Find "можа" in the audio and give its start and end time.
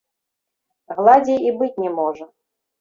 2.01-2.23